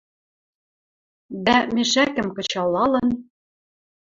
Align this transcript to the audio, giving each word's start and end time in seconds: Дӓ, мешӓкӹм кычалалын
Дӓ, 1.45 1.57
мешӓкӹм 1.73 2.27
кычалалын 2.37 3.07